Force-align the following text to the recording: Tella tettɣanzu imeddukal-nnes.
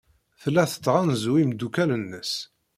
Tella 0.41 0.63
tettɣanzu 0.71 1.33
imeddukal-nnes. 1.41 2.33